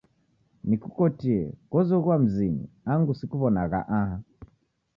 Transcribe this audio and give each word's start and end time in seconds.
Nikukotie 0.67 1.41
kozoghua 1.71 2.15
mzinyi 2.23 2.65
angu 2.91 3.11
sikuwonagha 3.17 3.79
aha 3.99 4.17